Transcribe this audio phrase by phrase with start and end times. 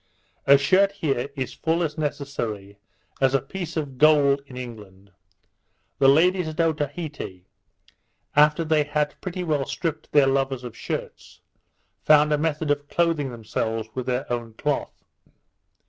[0.47, 2.79] A shirt here is full as necessary
[3.21, 5.11] as a piece of gold in England.
[5.99, 7.45] The ladies at Otaheite,
[8.35, 11.41] after they had pretty well stripped their lovers of shirts,
[12.01, 15.03] found a method of clothing themselves with their own cloth.